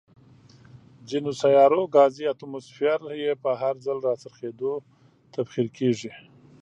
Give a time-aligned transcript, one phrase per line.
[1.09, 4.73] ځینو سیارو ګازي اتموسفیر یې په هر ځل راڅرخېدو،
[5.33, 6.11] تبخیر کیږي.